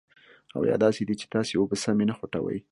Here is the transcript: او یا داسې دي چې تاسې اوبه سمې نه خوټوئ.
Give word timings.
او 0.55 0.61
یا 0.69 0.75
داسې 0.85 1.01
دي 1.07 1.15
چې 1.21 1.25
تاسې 1.33 1.53
اوبه 1.57 1.75
سمې 1.83 2.05
نه 2.09 2.13
خوټوئ. 2.17 2.59